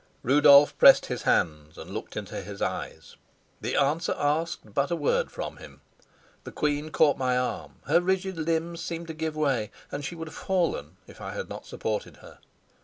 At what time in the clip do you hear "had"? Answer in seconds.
11.33-11.49